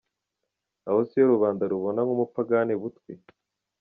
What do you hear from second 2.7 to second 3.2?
butwi?